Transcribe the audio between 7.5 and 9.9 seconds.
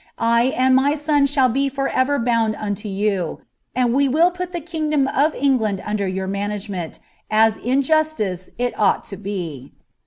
in justice it ought to be."